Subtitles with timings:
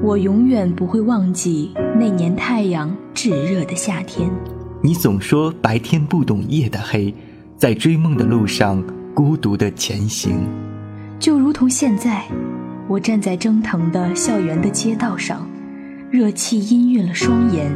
[0.00, 4.30] 我永远不会忘记那年太阳炙热的夏天。
[4.80, 7.12] 你总说白天不懂夜的黑，
[7.56, 10.46] 在追梦的路上孤独的前行。
[11.18, 12.22] 就如同现在，
[12.86, 15.44] 我站在蒸腾的校园的街道上，
[16.12, 17.68] 热气氤氲了双眼，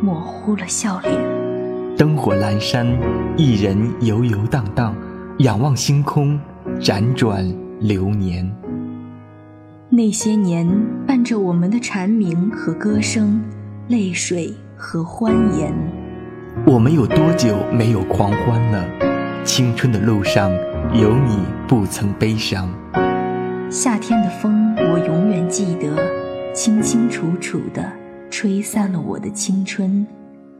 [0.00, 1.14] 模糊了笑脸。
[1.98, 2.86] 灯火阑珊，
[3.36, 4.96] 一人游游荡荡，
[5.40, 6.40] 仰望星空，
[6.80, 7.46] 辗转
[7.80, 8.50] 流年。
[9.96, 10.68] 那些年，
[11.06, 13.42] 伴着我们的蝉鸣和歌声，
[13.88, 15.72] 泪水和欢颜。
[16.66, 18.86] 我们有多久没有狂欢了？
[19.42, 20.52] 青春的路上，
[20.92, 22.68] 有你不曾悲伤。
[23.70, 25.96] 夏天的风，我永远记得，
[26.52, 27.90] 清清楚楚的
[28.28, 30.06] 吹散了我的青春，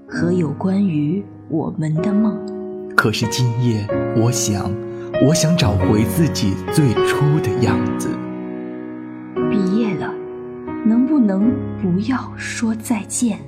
[0.09, 2.35] 和有关于我们的梦。
[2.97, 4.73] 可是今夜，我想，
[5.29, 8.09] 我想找回自己最初的样子。
[11.27, 13.39] 能不要说再见？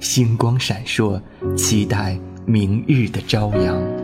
[0.00, 1.20] 星光闪烁，
[1.56, 4.01] 期待明日的朝阳。